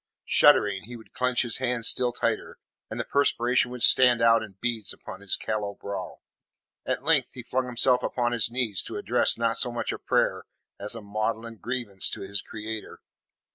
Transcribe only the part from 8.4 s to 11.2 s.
knees to address not so much a prayer as a